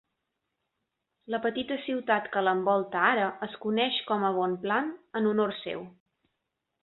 [1.33, 5.85] La petita ciutat que l'envolta ara es coneix com a "Bonpland" en honor seu.